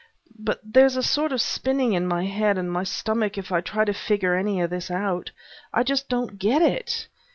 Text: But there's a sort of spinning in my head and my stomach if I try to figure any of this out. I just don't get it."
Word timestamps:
But 0.39 0.61
there's 0.63 0.95
a 0.95 1.03
sort 1.03 1.31
of 1.31 1.41
spinning 1.43 1.93
in 1.93 2.07
my 2.07 2.25
head 2.25 2.57
and 2.57 2.71
my 2.71 2.83
stomach 2.83 3.37
if 3.37 3.51
I 3.51 3.61
try 3.61 3.85
to 3.85 3.93
figure 3.93 4.33
any 4.33 4.59
of 4.59 4.71
this 4.71 4.89
out. 4.89 5.29
I 5.75 5.83
just 5.83 6.09
don't 6.09 6.39
get 6.39 6.63
it." 6.63 7.07